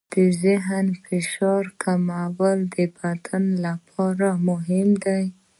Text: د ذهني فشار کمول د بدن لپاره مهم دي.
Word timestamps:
د 0.13 0.15
ذهني 0.43 0.93
فشار 1.05 1.63
کمول 1.83 2.59
د 2.75 2.77
بدن 2.97 3.45
لپاره 3.65 4.27
مهم 4.47 4.89
دي. 5.05 5.23